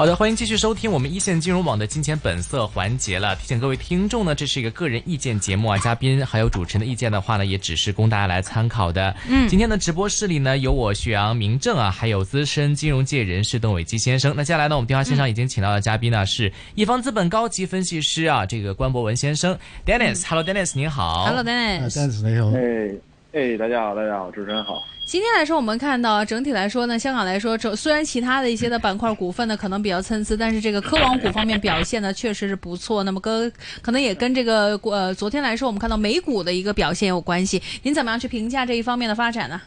[0.00, 3.36] 好的，欢迎继续收听我们一线金融网的金钱本色环节了。
[3.36, 9.14] 提醒各位听众呢，这是一个个人意见节目啊，嘉宾还有主持人的意见的话呢，也只是供大家来参考的。
[9.28, 14.32] 嗯，今天的直播室里呢，有我徐阳、明正啊，还有资深金融界人士邓伟基先生。
[14.34, 20.26] 那接下来呢，我们电话线上已经请到的嘉宾呢，是一方资本高级分析师啊，这个关博文先生，Dennis。
[20.26, 21.26] Hello，Dennis，您好。
[21.26, 22.26] Hello，Dennis。
[22.26, 22.48] 你好。
[22.56, 24.82] 哎哎，大家好，大家好，主持人好。
[25.04, 33.04] 今天来说，我们看到整体来说呢，香港来说，虽然其他的一些的板块股份呢可能比较参差，但是这个科网股方面表现呢确实是不错。
[33.04, 37.62] 那么跟可能也跟这个呃昨天来说，我们看到美股的一个表现有关系。
[37.84, 39.60] 您怎么样去评价这一方面的发展呢？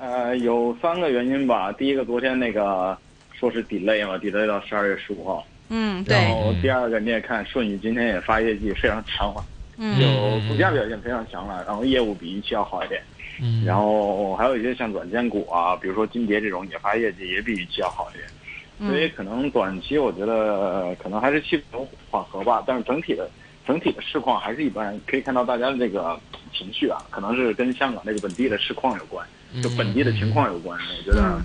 [0.00, 1.70] 呃，有三个原因吧。
[1.72, 2.96] 第一个，昨天那个
[3.38, 5.46] 说是 delay 嘛，delay 到十二月十五号。
[5.68, 6.16] 嗯，对。
[6.16, 9.44] 然后第二个，你也看顺宇今天也发业绩非常强嘛，
[9.78, 13.02] 就股价表现非常强了，然后业务比预期要好一点。
[13.40, 23.28] 嗯，然后还有一些像软件股啊，比如说金蝶这种也发业绩也比预期要好一点，所以可能短期我觉得可能还是气氛缓和吧，但是整体的
[23.66, 25.00] 整体的市况还是一般。
[25.06, 26.20] 可以看到大家的这个
[26.52, 29.26] 情绪啊，可能是跟香港那个本地的市况有关，
[29.62, 30.78] 就本地的情况有关。
[30.78, 31.40] 我觉得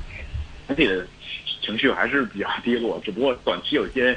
[0.67, 1.07] 整体的
[1.61, 4.15] 情绪还是比较低落，只不过短期有些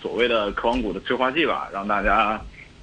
[0.00, 2.40] 所谓的科网股的催化剂吧，让大家。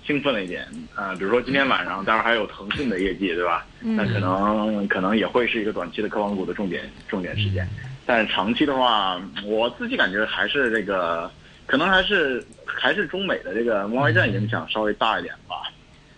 [0.08, 3.66] 兴奋了一点，呃，比如说今天晚上，当然还有腾讯的业绩，对吧？
[3.81, 7.67] 那可能可能也会是一个短期的科网股的重点重点事件，
[8.05, 11.30] 但是长期的话，我自己感觉还是这个，
[11.66, 15.55] 可能还是还是中美的这个贸易战影响稍微大一点吧。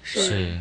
[0.03, 0.53] 是，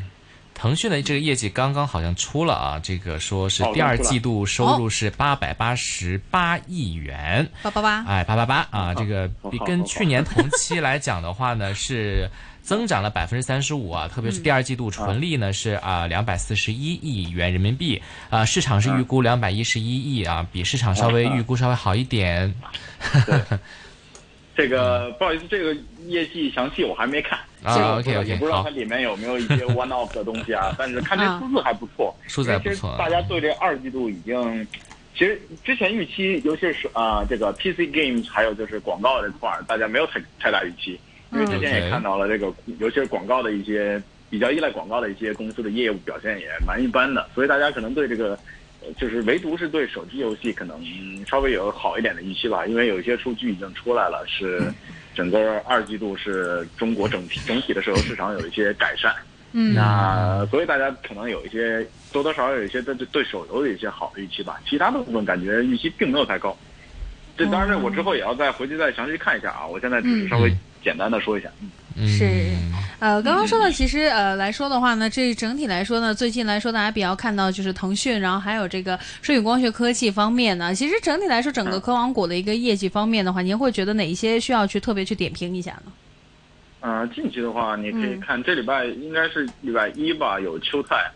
[0.59, 12.29] 腾讯的这个业绩刚刚好像出了啊，这个说是第二季度收入是八百八十八亿元，八八八，哎，八八八啊，这个比跟去年同期来讲的话呢是。
[12.61, 18.02] 增长了百分之三十五啊，特别是第二季度纯利呢是啊两百四十一亿元人民币。
[18.29, 22.55] 啊，市场是预估两百一十一亿啊，比市场稍微预估稍微好一点。
[24.58, 25.73] 这个不好意思，这个
[26.08, 32.97] 业绩详细我还没看啊，OK OK，也不知道它里面有没有一些 one off 的东西啊， 但是看这数字还不错，数字还不错。
[32.98, 34.67] 大家对这二季度已经，
[35.17, 40.98] 其实之前预期，尤其是啊这个 PC games 还有就是广告这块儿，大家没有太太大预期。
[41.30, 48.36] 因为之前也看到了这个，尤其是广告的一些比较依赖广告的一些公司的业务表现也蛮一般的，所以大家可能对这个，
[48.96, 50.80] 就是唯独是对手机游戏可能
[51.27, 52.66] 稍微有好一点的预期吧。
[52.66, 54.72] 因为有一些数据已经出来了，是
[55.14, 59.14] 整个二季度是中国整体整体的手游市场有一些改善。
[59.52, 64.61] 嗯，那所以大家可能有一些多多少少有一些对对手游的一些好的预期吧。
[64.68, 66.56] 其他的部分感觉预期并没有太高。
[67.36, 69.67] 这当然，我之后也要再回去再详细看一下啊。
[69.67, 70.52] 我现在只是稍微。
[70.80, 71.50] 简单的说一下，
[72.07, 72.53] 是，
[73.01, 85.92] 呃，刚刚说到，其实呃来说的话呢，这整体来说呢，最近来说大家比较看到就是腾讯，然后还有这个舜宇光学科技方面呢，其实整体来说，整个科网股的一个业绩方面的话，您会觉得哪一些需要去特别去点评一下呢？
[86.81, 91.11] 呃，近期的话，你可以看这礼拜应该是礼拜一吧，有秋菜，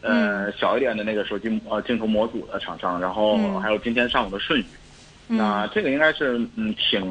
[0.00, 4.64] 呃，小一点的那个手机呃镜头模组的厂商，然后还有今天上午的舜宇。
[5.26, 7.02] 那这个应该是嗯挺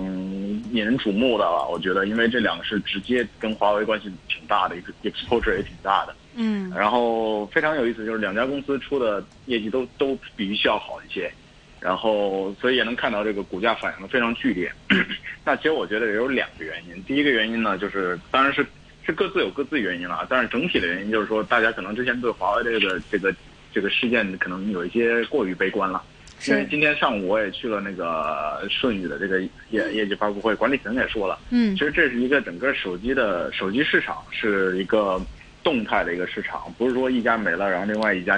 [0.72, 6.16] 引人瞩目的了，我觉得，因为这两个是直接跟华为关系挺大的，一个 exposure 也挺大的。
[6.35, 6.72] 嗯。
[6.75, 11.31] 然后非常有意思，就是两家公司出的业绩都都比预期要好一些，
[11.79, 14.72] 然后所以也能看到这个股价反应的非常剧烈。
[15.44, 18.66] 那其实我觉得也有两个原因，第一个原因呢，就是当然是
[19.03, 23.34] 是各自有各自原因了，但是整体的原因就是说，大家可能之前对华为这个这个
[23.74, 26.03] 这个事件可能有一些过于悲观了。
[26.48, 35.22] 因为今天上午我也去了那个舜宇的这个业业绩发布会，管理层也说了，嗯，其实这是一个整个手机的手机市场是一个
[35.64, 38.36] 动态的一个市场，不是说一家没了，然后另外一家，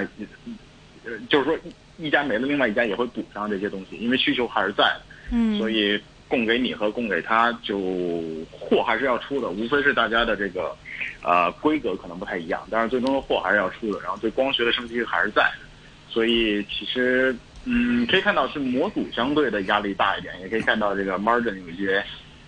[1.04, 1.58] 呃，就是说
[1.98, 4.84] 一家没了，另外一家也会补上这些东西，因为需求还是在，
[5.32, 7.78] 嗯，所以供给你和供给他就
[8.52, 10.76] 货还是要出的，无非是大家的这个，
[11.22, 15.50] 呃，规格可能不太一样，但是最终的货还是要出的，然后对光学的升级还是在，
[16.08, 17.34] 所以其实。
[17.68, 22.00] 嗯，可以看到是模组相对的压力大一点，也可以看到这个 margin 有一些，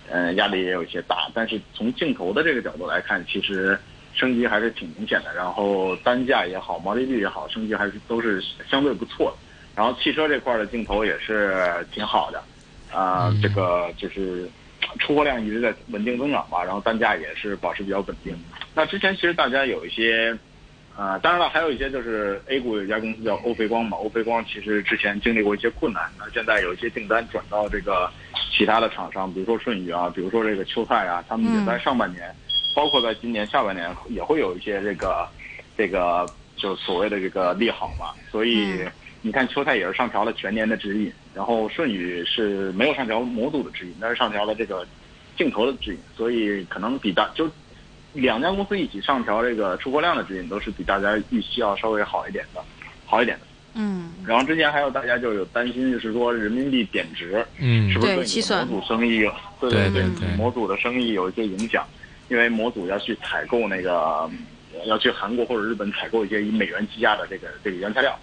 [0.09, 1.29] 呃，压力也有一些大。
[1.35, 3.77] 但是从镜头的这个角度来看，其实
[4.15, 5.35] 升级还是挺明显的。
[5.35, 9.37] 然后单价也好，毛利率也好，升级还是都是相对不错的。
[9.75, 12.41] 然后汽车这块的镜头也是挺好的，
[12.97, 14.49] 啊，这个就是
[15.01, 16.63] 出货量一直在稳定增长吧。
[16.63, 18.33] 然后单价也是保持比较稳定。
[18.73, 20.39] 那之前其实大家有一些。
[20.99, 28.11] 呃，当然了，还有一些就是 A 股有一家公司叫欧菲光嘛，欧菲光其实之前经历过一些困难，那现在有一些订单转到这个
[28.51, 32.35] 其他的厂商，比如说舜宇啊，比如说这个秋泰啊，他们也在上半年，
[32.75, 35.29] 包括在今年下半年也会有一些这个
[35.77, 38.07] 这个就所谓的这个利好嘛。
[38.29, 38.81] 所以
[39.23, 44.85] 你看秋泰也是上调了全年的指引，然后舜宇是没有上调模组的指引，但是上调了这个
[45.37, 47.49] 镜头的指引，所以可能比大就。
[48.13, 52.63] 两家公司一起上调这个出货量的指引，都是比大家预期要稍微好一点的，
[53.07, 53.47] 好一点的。
[53.75, 54.13] 嗯。
[54.27, 59.21] 然后之前还有大家就有担心，就是说人民币贬值，嗯，是不是对模组生意，
[59.61, 61.87] 对对对模组的生意有一些影响？
[62.29, 64.29] 因为模组要去采购那个，
[64.85, 68.19] 要去韩国或者日本采购一些以美元计价的这个这个原材料，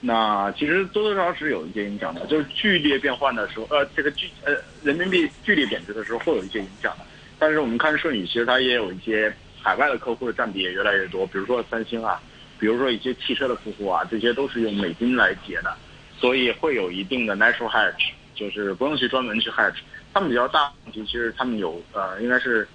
[0.00, 2.26] 那其实多多少少是有一些影响的。
[2.26, 7.04] 就是剧烈变换的时候，呃，这个剧呃人民币剧烈贬值的时候，会有一些影响的。
[7.38, 12.20] 但是我们看舜宇，其实它也有一些海外的客户的占比也越来越多，比如说三星啊，
[12.58, 15.76] 比如说一些汽车的客户啊，这些都是用美金来结的，
[16.18, 19.76] 所以会有一定的 natural hedge，就是不用去专门去 hedge。
[20.12, 22.66] 他们比较大问题，其实他们有呃，应该是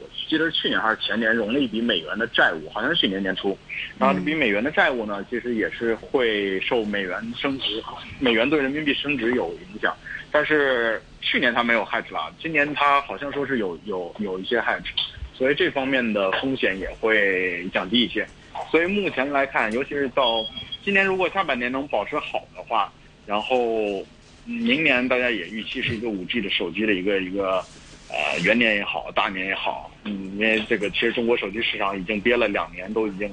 [0.00, 3.56] 我记得是去年还是前年融了一笔美元的债务，好像是去年年初。
[3.98, 7.82] 然后这笔美元的债务呢，其实也是会受美元升值、
[8.18, 9.96] 美元对人民币升值有影响，
[10.32, 11.00] 但是。
[11.20, 14.86] 去年它没有 hedge 了，今年它好像说是有有有一些 hedge，
[15.34, 18.26] 所以这方面的风险也会降低一些。
[18.70, 20.44] 所以目前来看，尤其是到
[20.84, 22.92] 今年，如果下半年能保持好的话，
[23.26, 24.04] 然后
[24.44, 27.64] 明年大家也预期是一个五 G 的手机的一个一个
[28.08, 33.30] 呃元年也好，大年也好，嗯，因为这个其实中国手机市场已经憋了两年，都已经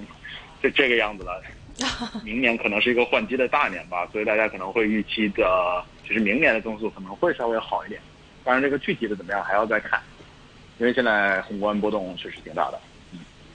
[0.61, 1.41] 这这个样子了，
[2.25, 5.83] 明年可能是一个换机的大年吧，所以大家可能会预期的。
[6.07, 7.99] 其实明年的增速可能会稍微好一点，
[8.43, 9.99] 当然这个具体的怎么样还要再看，
[10.77, 12.79] 因为现在宏观波动确实挺大的。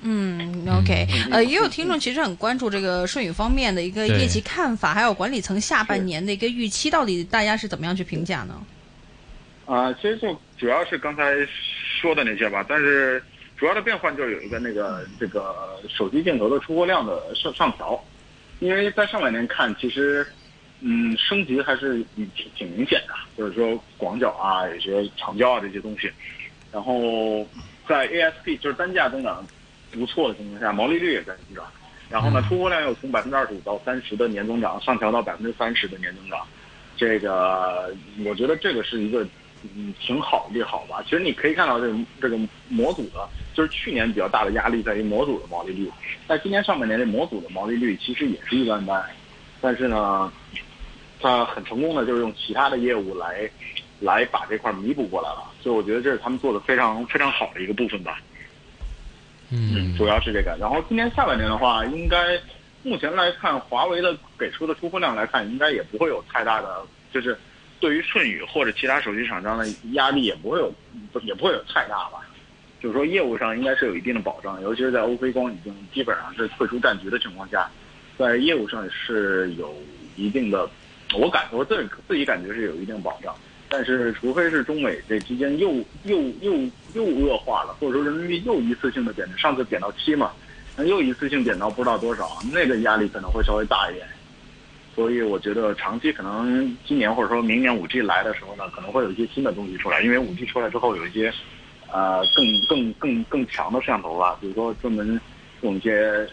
[0.03, 8.61] 嗯，OK，呃，也有听众其实很关注这个顺宇方面的一个业绩看法，还有管理层下半年的一个预期，到底大家是怎么样去评价呢？
[9.67, 11.35] 啊，其实就主要是刚才
[12.01, 13.23] 说的那些吧，但是
[13.57, 15.55] 主要的变换就是有一个那个这个
[15.89, 18.03] 手机镜头的出货量的上上调，
[18.59, 20.27] 因为在上半年看其实。
[20.83, 26.11] 嗯，升级还是挺挺明显的，就是说广角啊，有些长焦啊这些东西，
[26.73, 27.47] 然后
[27.87, 29.47] 在 ASP 就是单价增长
[29.93, 31.67] 不错的情况下，毛利率也在增长，
[32.09, 36.47] 然后呢，出货量又从百分之二十五到三十的年增长上调到百分之三十的年增长，
[36.97, 37.95] 这个
[38.25, 39.23] 我觉得这个是一个
[39.77, 41.03] 嗯挺好利好吧。
[41.05, 42.39] 其实你可以看到这个这个
[42.71, 45.91] 模组的，就是去年比较大的压力在于模组的毛利率，
[46.27, 49.05] 在今年上半年这模组的毛利率其实也是一般般，
[49.61, 50.33] 但是呢。
[51.21, 53.49] 他很成功的，就是用其他的业务来，
[54.01, 58.19] 来把这块弥补过来了，所以我觉得这是他们做的非常非常好的一个部分吧。
[59.51, 60.57] 嗯，主要是这个。
[60.61, 62.39] 然后今年下半年的话，应该
[62.83, 66.83] 目前来看，华为的给出的出货量来看，应该也不会有太大的，
[67.13, 67.37] 就是
[67.81, 70.73] 对于舜宇或者其他手机厂商的压力也不会有，
[71.23, 72.21] 也不会有太大吧。
[72.81, 77.69] 就是说业务上应该是有一定的保障，尤其是在欧菲光已经基本上是退出战局的情况下，
[78.17, 79.75] 在业务上是有
[80.17, 80.71] 一定的。
[81.15, 83.35] 我感我自己自己感觉是有一定保障，
[83.69, 85.73] 但是除非是中美这之间又
[86.05, 86.53] 又又
[86.95, 90.31] 又恶化了，或者说人民币又一次性的贬值，上次贬到七嘛，
[90.77, 94.07] 那又一次性贬到不知道多少，那个压力可能会稍微大一点。
[94.95, 101.33] 所以我觉得长期可能今年或者说明年五 G 来的时候呢，可能会有一些新的东西出来，因为五 G 出来之后有一些
[101.91, 105.21] 呃更更更更强的摄像头吧，比如说专门
[105.63, 106.29] 用一些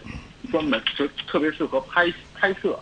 [0.51, 2.77] 专门就特别适合拍拍摄。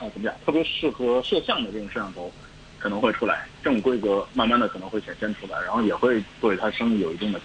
[0.00, 0.34] 啊，怎么讲？
[0.44, 2.32] 特别适合摄像的这种摄像头，
[2.78, 7.38] 可能会出来，这种规格慢慢的可能会显现出来，然后也会对它生意有一定的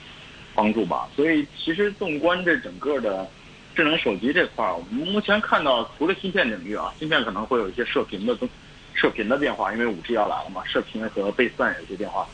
[0.56, 1.08] 帮助吧。
[1.16, 3.28] 所以其实纵观这整个的
[3.76, 8.48] 智能手机这块儿，我们目前看到除了芯片领域啊，芯片可能会有一些射频的增
[8.94, 12.26] 射频的变化，因为五 G 要来了嘛，射频和倍算有些变化。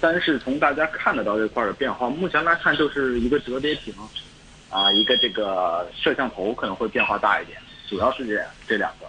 [0.00, 3.94] 但是从大家看得到这块的变化，目前来看就是一个折叠屏
[4.68, 7.56] 啊，一个这个摄像头可能会变化大一点，
[7.88, 9.06] 主要是这这两个。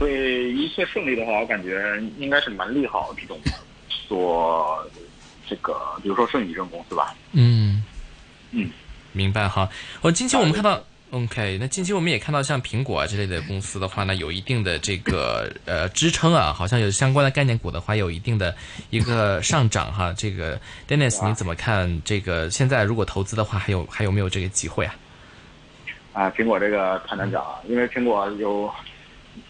[0.00, 3.38] 所以一切顺利的话，我感觉应该是蛮利好这种
[4.08, 4.82] 做
[5.46, 7.14] 这个，比如说顺宇这种公司吧。
[7.32, 7.84] 嗯
[8.50, 8.70] 嗯，
[9.12, 9.68] 明白哈。
[10.00, 18.56] 我近期我们看到，OK，那近期我们也看到像苹果啊之类的公司的话呢，有一定的这个呃支撑啊，好像有相关的概念股的话，有一定的
[18.88, 20.14] 一个上涨哈。
[20.16, 22.00] 这个 Dennis，你怎么看？
[22.06, 24.94] 这个现在如果投资的话，还有还有没有这个机会啊？
[26.14, 28.72] 啊，苹果这个太难讲了，因为苹果有。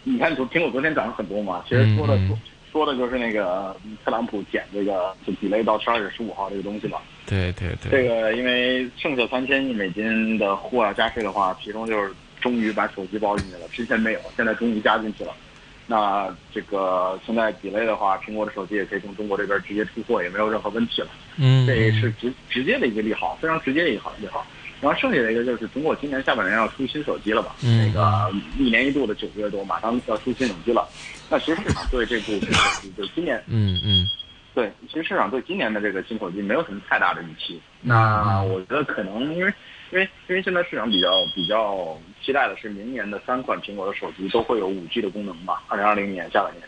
[0.05, 2.39] 你看，昨苹果昨天涨了很多嘛，其实说的说
[2.73, 6.99] 说的就是那个特朗普减这个就 delay 到十二月十五号这个东西嘛。
[7.27, 7.91] 对对对。
[7.91, 15.33] 这个因为剩下三千亿美金的货要加税的话，其中就是终于把手机包进去了，之前没有，现在终于加进去了。
[15.87, 21.09] 那这个现在 delay 的话，苹果的手机也可以从中国这边直接出货，也没有任何问题了。
[21.37, 24.47] 嗯，这也是直直接的一个利好，非常直接的一个好利好。
[24.81, 27.55] 然后剩下的一个就是苹果今年下半年要出新手机了吧？
[27.63, 30.89] 嗯那个一年一度的九月多，马上要出新手机了。
[31.29, 34.07] 那其实市场对这部新手机，就今年嗯嗯
[34.55, 37.61] 对，其实市场对今年的这个新手机没有什么太大的预期。
[37.83, 39.53] 那我觉得可能因为
[39.91, 46.63] 因为因为现在市场比较比较期待的是明年的三款苹果的手机都会有五 G 的功能吧，二零二零年下半年。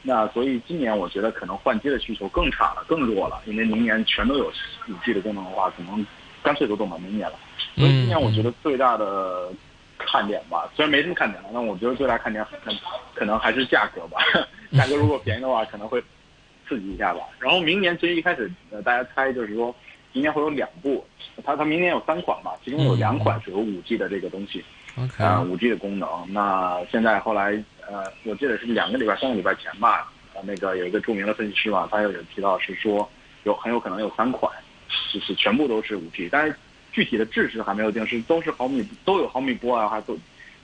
[0.00, 4.46] 那所以今年我觉得可能换机的需求更差了，更弱了，因为明年全都有
[4.88, 6.06] 五 G 的功能的话，可能
[6.42, 7.38] 干脆都等到明年了。
[7.74, 9.50] 所以今年我觉得最大的
[9.98, 12.72] 看点吧，虽然没什么看点了，但我觉得最大看点可
[13.14, 14.18] 可能还是价格吧。
[14.76, 16.02] 价格如果便宜的话，可能会
[16.68, 17.20] 刺激一下吧。
[17.38, 19.74] 然后明年其实一开始呃大家猜就是说，
[20.12, 21.04] 明年会有两部，
[21.44, 24.64] 它它明年有三款嘛，其中有两款是有五 G 的这个东西
[25.24, 26.08] 啊，五 G 的功能。
[26.28, 27.52] 那现在后来
[27.88, 33.08] 呃，我记得是两个礼拜、三个礼拜前吧，呃，那个有一个著名的分析师嘛，他有有提到是说
[33.44, 34.52] 有很有可能有三款，
[35.12, 36.54] 就是全部都是五 G，但是
[36.98, 40.18] 具体的制式还没有定，是都是毫米都有毫米波啊，还都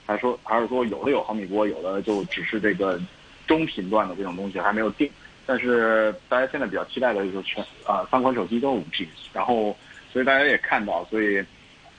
[0.05, 2.99] 还说还是说有的有毫米波，有的就只是这个
[3.47, 5.09] 中频段的这种东西还没有定。
[5.45, 9.77] 但是大家现在比较期待的就是全啊、三款手机都是五 G，然后
[10.11, 11.41] 所以大家也看到，所以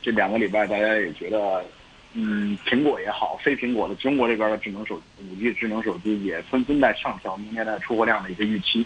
[0.03, 1.65] 这两个礼拜大家也觉得，
[2.13, 5.01] 嗯，苹果也好，非苹果的中国这边的智能手
[5.31, 8.85] 五 G 智能手机也纷纷在上调明年的出货量的一个预期，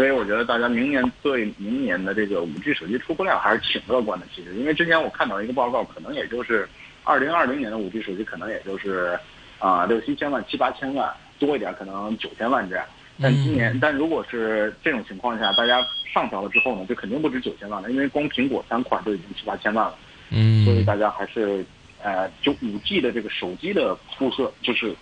[0.00, 4.24] 所以我觉得大家明年对明年的这个五 G 手机出货量还是挺乐观的。
[4.34, 6.66] 其实，因为之前我看到一个报告，可能也就是
[7.04, 9.20] 二零二零年的五 G 手机可能也就是
[9.58, 12.86] 啊六七千万、七八千万多一点，可能九千万这样。
[13.20, 19.94] 但今年，但如果是这种情况下，大家上调了之后呢，就肯定不止九千万了，因为光苹果三款就已经七八千万了。
[20.30, 21.62] 嗯，所以大家还是
[22.02, 24.96] 呃，就五 G 的这个手机的铺设就是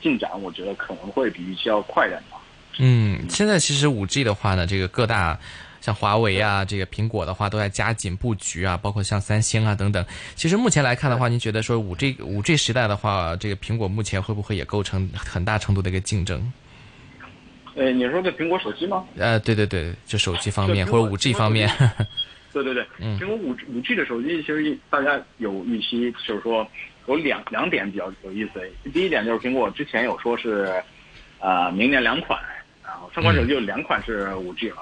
[0.00, 2.38] 进展，我觉得可能会比预期要快点吧。
[2.78, 5.38] 嗯，现在其实五 G 的话呢，这个各大
[5.80, 10.04] 像华为啊，这个苹果的话都在加紧布局啊，包括像三星啊等等。
[10.34, 16.52] 其实目前来看的话，您觉得说五 G 五 G 时代的话，这个苹果目前会不会也构成很大程度的一个竞争？
[17.76, 19.04] 呃，你说的苹果手机吗？
[19.16, 21.68] 呃，对对对，就手机方面或者五 G 方面，
[22.52, 26.66] 对对对，嗯苹果五五 G 的手机其实大家有预期，就是说
[27.08, 28.90] 有两两点比较有意思。
[28.92, 30.72] 第一点就是苹果之前有说是，
[31.40, 32.40] 呃，明年两款，
[32.86, 34.76] 然后三款手机有两款是五 G 了，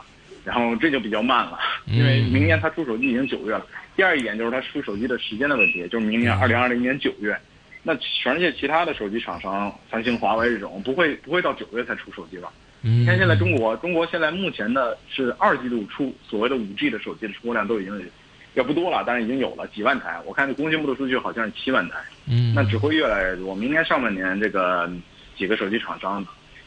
[0.44, 3.66] 然后这就比较慢了，因为明年它出手机已经九月了。
[3.96, 7.38] 第二一点就是它出手机的时间的问题，就是明年二零二零年九月。
[7.84, 12.52] 那全世界其他的手机厂商，三星、华为这种不会不会到九月才出手机吧？
[12.82, 18.10] 嗯你看现在中国，中国现在目前的是二季度出所谓的五 G 的手机的出货量都已经
[18.54, 20.20] 也不多了，但是已经有了几万台。
[20.24, 21.96] 我看这工信部的数据好像是七万台，
[22.28, 23.54] 嗯，那只会越来越多。
[23.54, 24.90] 明年上半年这个
[25.36, 26.24] 几个手机厂商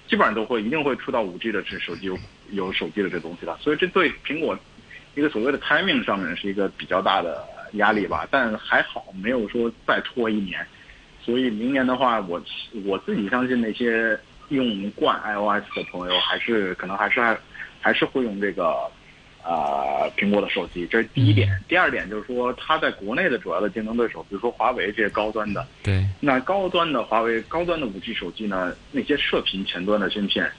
[0.07, 2.17] 基本上都会一定会出到五 G 的这手机有
[2.51, 4.57] 有手机的这东西了，所以这对苹果
[5.15, 7.43] 一个所谓的 timing 上面是一个比较大的
[7.73, 8.27] 压力吧。
[8.29, 10.65] 但还好没有说再拖一年，
[11.23, 12.41] 所以明年的话，我
[12.85, 14.19] 我自己相信那些
[14.49, 17.37] 用惯 iOS 的朋友，还是可能还是还
[17.81, 18.89] 还是会用这个
[19.45, 21.47] 呃苹果的手机，这是第一点。
[21.67, 30.51] 第二点就是说，它在国内的主要的竞争对手，比如说华为这些高端的，对，那高端的华为高端的五 G 手机呢，那些射频前端的芯片，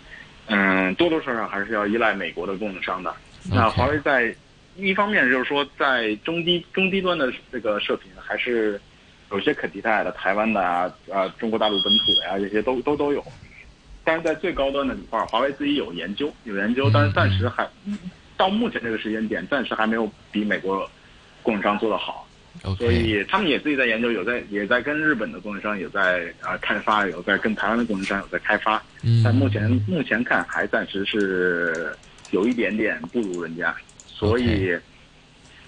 [0.47, 3.13] 嗯，多多少少还是要依赖美国的供应商的。
[3.51, 4.35] 那华为在
[4.77, 8.81] 一方面就是说，在中低中低端的这个射频还是
[9.33, 13.25] 有些可替代的，台湾的啊，呃，中国大陆本土的呀、这些都都都有。
[14.05, 17.69] 但是在最高端的这块，华为自己有研究，有研究，但是暂时还
[18.37, 20.89] 到目前这个时间点，暂时还没有比美国
[21.43, 22.23] 供应商做得好。
[22.79, 31.95] 所以他们也自己在研究，有在也在跟日本的供应商有在啊、开发，有在跟台湾的供应商有在开发，嗯，但目前目前看还暂时是
[32.31, 33.77] 有一点点不如人家，
[34.07, 34.75] 所以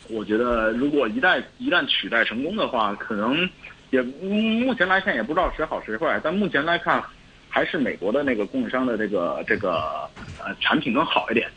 [0.09, 3.49] 我觉得如果一旦一旦取代成功的话，可能
[3.91, 7.05] 也嗯目前来看也不知道谁好谁坏，但目前来看
[7.51, 10.09] 还是美国的那个供应商的这个这个
[10.43, 11.49] 呃产品更好一点。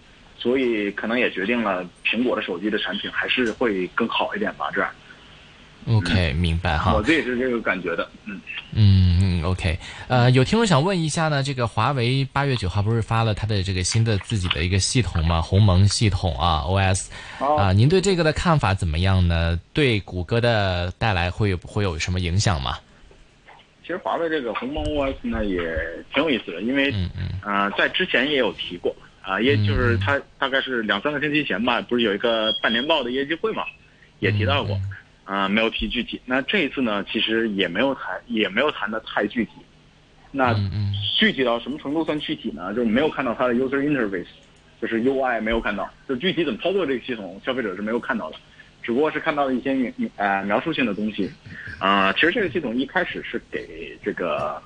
[0.42, 4.90] 所以可能也决定了苹果的手机的产品还是会更好一点吧，这样。
[5.88, 6.94] OK，明白哈。
[6.94, 8.40] 我自己是这个感觉的，嗯，
[8.74, 15.42] 嗯嗯，OK，呃，有听众想问一下呢，这个华为八月九号不是发了它的这个新的自己的一个系统吗？
[15.42, 17.08] 鸿蒙系统啊，OS
[17.40, 19.60] 啊、您对这个的看法怎么样呢？
[19.74, 22.78] 对谷歌的带来会有会有什么影响吗？
[23.82, 25.60] 其实华为这个鸿蒙 OS 呢也
[26.14, 33.64] 挺有意思的，因为嗯嗯呃在之前也有提过啊、也就是他大概是两三个星期前吧，不是有一个半年报的业绩会嘛，
[34.20, 34.80] 也提到过。
[35.24, 36.20] 啊、没有提具体。
[36.26, 39.52] 那这一次呢，其实也没有谈，也没有谈的太具体。
[40.32, 40.54] 那
[41.18, 42.74] 具体到什么程度算具体呢？
[42.74, 44.26] 就是没有看到它的 user interface，
[44.82, 48.38] 就是 UI 没有看到，就具体怎么操作这个系统，消费者是没有看到的，
[48.82, 51.32] 只不过是看到了一些描呃描述性的东西。
[51.80, 54.62] 啊、其实这个系统一开始是给这个，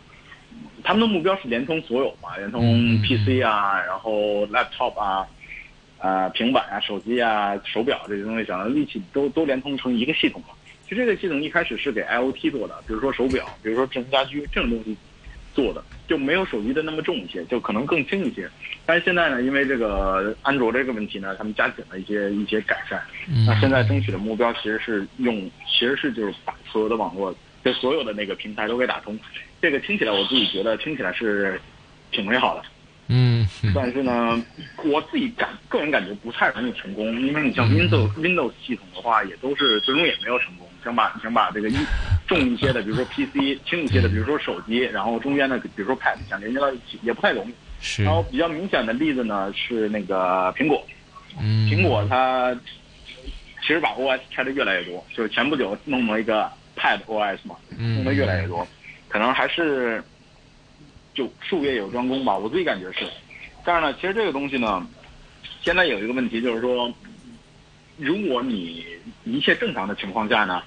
[0.85, 5.25] 他们的目标是联通所有嘛，联通嗯 PC 啊，然后 laptop 啊，
[5.97, 10.49] 啊、平板啊、手机啊、手表这些东西，想要一起都都联通成一个系统嘛。
[10.87, 14.95] 其实这个系统一开始是给 IoT 做的，比如说手表，比如说智能家居这种东西
[15.55, 18.47] 做的，就没有手机的那么重一些，就可能更轻一些。
[18.85, 23.01] 但是现在呢，因为这个安卓这个问题呢，他们加紧了一些一些改善。
[23.27, 25.35] 嗯那现在争取的目标其实是用，
[25.67, 29.19] 其实是就是把所有的网络，就所有的那个平台都给打通。
[29.59, 31.59] 这个听起来我自己觉得听起来是
[32.11, 32.63] 挺美好的，
[33.07, 34.39] 嗯嗯但是呢，
[34.83, 40.69] 我自己感个人感觉不太容易成功，因为你像 Windows Windows 系统的话，也都是最终也没有成功。
[40.83, 41.75] 想把想把这个一
[42.27, 47.53] 重一些的，比如说 PC，轻一些的，比如说手机，然后中间的，比如说 Pad，想连接到一起也不太容易。
[47.81, 50.85] 是然后比较明显的例子呢是那个苹果，
[51.41, 52.55] 嗯苹果它
[53.61, 58.67] 其实把 OS 拆的越来越多，就是前不久弄了一个 Pad OS 嘛，用的越来越多，
[59.07, 60.03] 可能还是
[61.13, 63.05] 就术业有专攻吧，我自己感觉是。
[63.63, 64.85] 但是呢，其实这个东西呢，
[65.61, 66.93] 现在有一个问题就是说，
[67.97, 68.85] 如果你
[69.23, 70.61] 一切正常的情况下呢，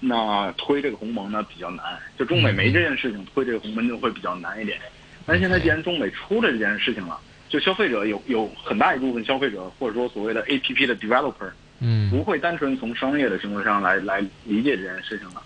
[0.00, 1.84] 那推这个鸿蒙呢比较难，
[2.18, 4.78] 就中美没这件事情推这个鸿蒙就会比较难一点。
[5.26, 11.50] 但是现在既然中美出了这件事情了，就消费者有有很大一部分消费者或者说所谓的 APP 的 developer
[11.80, 15.42] 嗯不会单纯从商业的行为上来来理解这件事情了，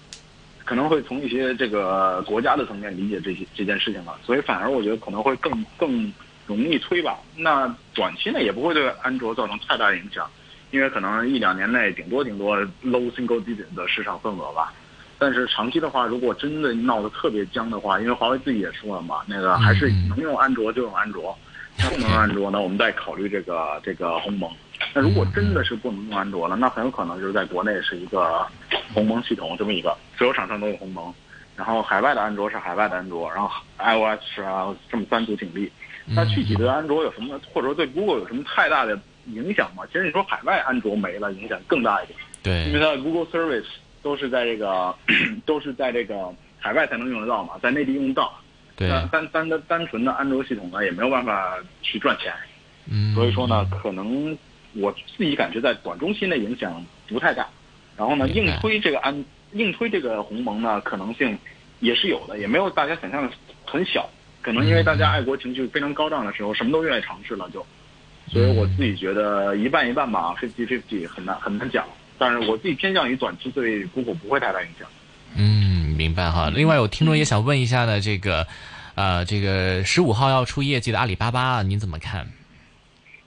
[0.65, 6.13] 可能会从一些这个国家的层面理解这些这件事情了，所以反而我觉得可能会更更
[6.47, 7.19] 容易推吧。
[7.37, 10.29] 那短期内也不会对安卓造成太大影响，
[10.71, 14.73] 因为可能一两年内顶多顶多 low single digit 的市场份额吧。
[15.19, 21.39] 但是长期的话，如果真的闹得特别僵的话，因为华为自己也说了嘛，那个还是能用安卓就用安卓，
[21.79, 24.51] 不能安卓呢，我们再考虑这个这个鸿蒙。
[24.93, 28.45] 那如果真的是不能用安卓了，那很有可能就是在国内是一个
[28.93, 31.13] 鸿蒙系统这么一个，所有厂商都有鸿蒙，
[31.57, 35.71] 然后海外的安卓是海外的安卓，然后 iOS 是啊这么三足鼎立。
[36.05, 39.85] 那具体对安卓有什么，或者说对 Google 有什么太大的影响吗？
[39.87, 42.19] 其实你说海外安卓没了，影响更大一点。
[42.43, 43.67] 对因为它的 Google Service
[44.03, 44.95] 都是在这个
[45.47, 48.33] 都是在这个海外才能用得到嘛，在内地用不到。
[48.75, 52.33] 对那单单的单纯的安卓系统呢，也没有办法去赚钱。
[52.91, 54.37] 嗯所以说呢，可能
[54.75, 57.47] 我自己感觉在短中期内影响不太大。
[57.97, 61.39] 然后呢，硬推这个安硬推这个鸿蒙呢，可能性
[61.81, 63.31] 也是有的，也没有大家想象的
[63.65, 64.09] 很小。
[64.41, 67.65] 可能因为大家爱国情绪非常高涨的时候，什么都愿意尝试了就。
[68.29, 71.87] 所以我自己觉得一半一半吧，fifty fifty 很难很难讲。
[72.19, 74.89] 但是我自己偏向于短期对 Google 不会太大影响。
[75.37, 76.51] 嗯，明白哈。
[76.55, 78.47] 另外有听众也想问一下呢，这个，
[78.95, 82.27] 呃，这个十五号要出业绩的阿里巴巴，您怎么看？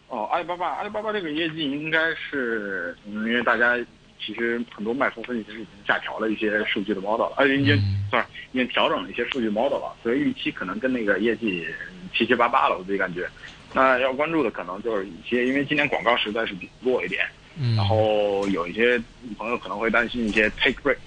[0.08, 3.78] 哦，阿里巴巴，阿里巴巴这个业绩应该是，嗯因为大家
[4.26, 7.78] 其实很多卖方分析师已经下调了一些数据的 model 了，呃，已经、
[8.10, 11.68] sorry 已经调整了一些数据 model 了，所以预期可能跟那个业绩
[12.14, 13.30] 七七八八了，我自己感觉。
[13.74, 17.26] 那要关注的可能就是一些，因为今年广告实在是比弱一点，
[17.60, 19.00] 嗯然后有一些
[19.38, 20.98] 朋友可能会担心一些 take rate，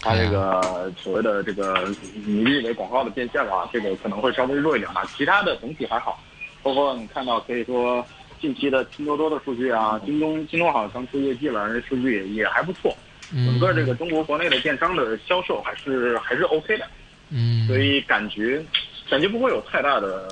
[0.00, 1.90] 它这个所谓的这个
[2.26, 5.02] 你以为广告的变现啊，这个可能会稍微弱一点吧。
[5.16, 6.22] 其他的总体还好，
[6.62, 8.06] 包括你看到可以说
[8.40, 12.96] 近期的拼多多的数据啊，京东京东好像刚出业绩了，数据也也还不错。
[13.32, 16.86] 整个这个中国国内的电商的销售还是还是 OK 的，
[17.30, 18.60] 嗯，所以感觉
[19.08, 20.28] 感觉不会有太大的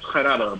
[0.00, 0.56] 太大的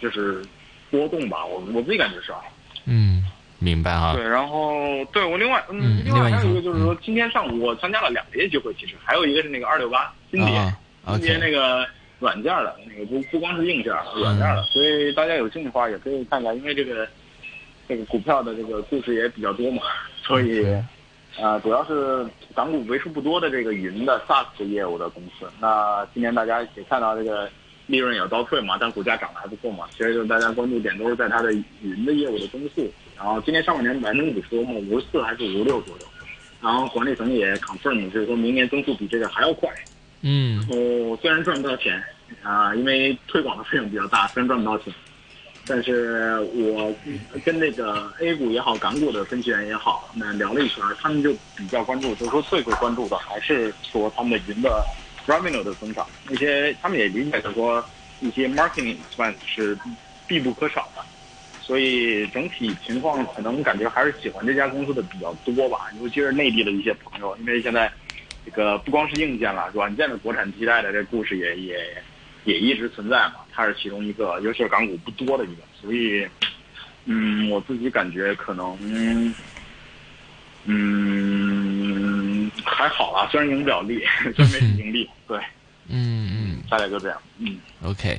[0.00, 0.42] 就是
[0.90, 1.44] 波动吧。
[1.44, 2.38] 我我自己感觉是啊。
[2.86, 3.22] 嗯，
[3.58, 4.14] 明白啊。
[4.14, 10.56] 对，然后对我另外嗯嗯，另外还有一个就是说，今天上午我参加了两个业绩会，其实还有一个是那个二六八金蝶
[11.04, 11.86] 啊，金蝶那个
[12.18, 17.06] 软件的，那个不不光是硬件，软件的，所以大家有兴趣的话也可以看看，因为这个
[17.88, 19.82] 这个股票的这个故事也比较多嘛，
[20.22, 20.64] 所以
[21.38, 25.46] 啊、主要是港股为数不多的这个云的 SaaS 业务的公司。
[25.60, 27.46] 那今年大家也看到这个
[27.86, 29.86] 利润也倒退嘛，但股价涨得还不错嘛。
[29.90, 31.52] 其实就是大家关注点都是在它的
[31.82, 32.90] 云的业务的增速。
[33.14, 36.06] 然后今年上半年百分之五十多嘛，五十四还是五十六左右。
[36.62, 39.68] 然后管理层也 confirm 就是说明年增速比这个还要快。
[40.22, 40.56] 嗯。
[40.58, 42.02] 然后虽然赚不到钱
[42.42, 44.92] 啊、因为推广的费用比较大，虽然赚不到钱，
[45.66, 46.94] 但是我
[47.44, 54.84] 跟那个 A 股也好，港股的分析员也好，那聊了一圈，他们就比较关注，就是说最最关注的还是说他们的云的
[55.26, 57.84] revenue 的增长，那些他们也理解，就是说
[58.20, 59.78] 一些 marketing expense 是
[60.26, 61.02] 必不可少的，
[61.60, 67.90] 所以整体情况可能感觉还是喜欢这家公司的比较多吧，尤其是内地的一些朋友，因为现在
[68.46, 72.02] 这个不光是硬件了，软件的国产替代的这故事也也
[72.44, 76.26] 也一直存在嘛，它是其中一个，尤其是港股不多的一个，所以
[77.04, 79.34] 嗯，我自己感觉可能
[80.64, 84.02] 嗯还好啦，虽然赢不了利，
[84.36, 85.38] 虽然没盈利，对，
[85.88, 87.58] 嗯嗯，大概就这样，嗯。
[87.82, 88.18] OK，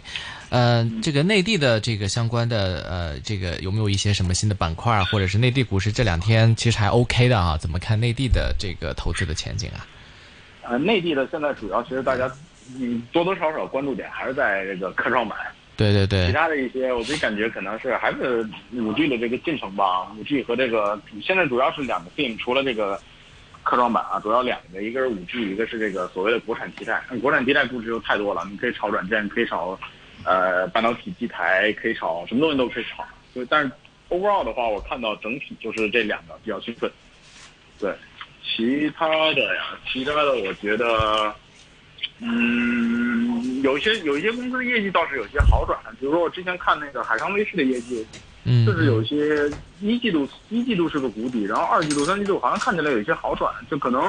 [0.50, 7.58] 呃，这个内地的这个相关的呃，这个有没有一些什么新的板块啊，或者是内地股市这两天其实还 OK 的啊？
[7.58, 9.88] 怎么看内地的这个投资的前景啊？
[10.68, 12.30] 呃，内地的现在主要其实大家
[12.78, 15.38] 嗯多多少少关注点还是在这个科创板，
[15.78, 20.12] 对对对其，他的一些我自己感觉可能是还是五 G 的这个进程吧。
[20.20, 23.00] 五 G 和这个现在主要是两个 theme，除了这个
[23.64, 27.02] 科创板啊，主要两个，一个是五 G，一个是这个所谓的国产替代。
[27.22, 29.80] 国产替代故事就太多了，你可以炒软件，可以炒
[30.26, 33.06] 呃半导体基台，可以炒什么东西都可以炒。
[33.34, 33.72] 所以但是
[34.10, 36.92] overall 的话，我看到整体就是这两个比较兴奋。
[37.80, 37.94] 对，
[38.56, 41.34] 其他的呀，其他的我觉得。
[42.20, 48.04] 嗯，有一些有一些公司的业绩倒是有些好转，比如说我之前看那个海康威视的业绩，
[48.44, 49.48] 嗯，就是有些
[49.82, 54.02] 一季度一季度是个谷底，然后二季度、三季度好像看起来有一些好转，就可能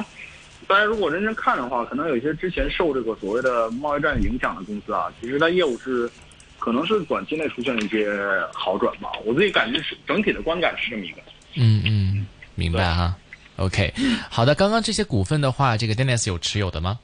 [0.67, 6.11] 大家如果认真看的话，可能有一些之前受这个所谓的贸易战影响的公司啊，其实它业务是
[6.59, 8.11] 可能是短期内出现了一些
[8.55, 9.11] 好转吧。
[9.27, 11.19] 我自己感觉是整体的观感是这么一个。
[11.57, 13.15] 嗯嗯，明白哈。
[13.59, 13.93] OK，
[14.31, 16.99] 好的，刚刚这些股份的话，这个 Dennis 有持有的吗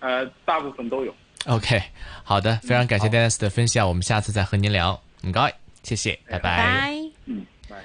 [0.00, 1.14] 呃，大部分都有。
[1.46, 1.82] ？OK，
[2.22, 5.00] 好的，非常感谢 Dennis 的分享，我们下次再和您聊。
[5.22, 6.56] 唔该，谢谢，拜拜。
[6.58, 6.94] 拜。
[7.24, 7.76] 嗯，拜。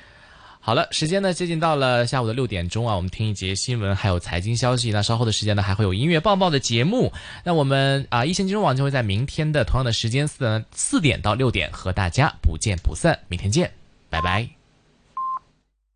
[0.59, 4.91] 好了，时间呢接近到了下午的六点钟啊，我们听一节新闻，还有财经消息。
[4.91, 7.13] 那稍后的时间呢，还会有音乐报报的节目。
[7.43, 13.17] 那我们啊，一线金融网就会在明天的同样的时间四四点到六点和大家不见不散。
[13.29, 13.71] 明天见，
[14.09, 14.56] 拜拜。